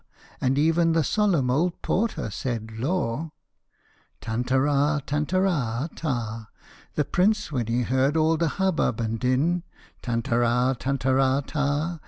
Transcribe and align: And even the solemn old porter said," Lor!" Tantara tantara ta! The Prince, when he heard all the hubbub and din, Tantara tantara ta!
And 0.41 0.57
even 0.57 0.93
the 0.93 1.03
solemn 1.03 1.51
old 1.51 1.79
porter 1.83 2.31
said," 2.31 2.71
Lor!" 2.79 3.33
Tantara 4.19 4.99
tantara 5.05 5.91
ta! 5.95 6.47
The 6.95 7.05
Prince, 7.05 7.51
when 7.51 7.67
he 7.67 7.83
heard 7.83 8.17
all 8.17 8.35
the 8.35 8.47
hubbub 8.57 8.99
and 8.99 9.19
din, 9.19 9.61
Tantara 10.01 10.75
tantara 10.79 11.43
ta! 11.45 11.99